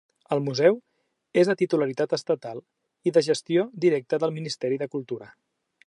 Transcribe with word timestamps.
El 0.35 0.39
museu 0.45 0.77
és 1.41 1.51
de 1.51 1.55
titularitat 1.59 2.15
estatal 2.17 2.63
i 3.11 3.15
de 3.19 3.23
gestió 3.29 3.67
directa 3.87 4.21
del 4.25 4.35
Ministeri 4.41 4.85
de 4.85 4.91
Cultura. 4.99 5.31